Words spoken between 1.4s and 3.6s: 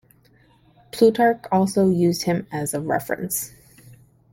also used him as a reference.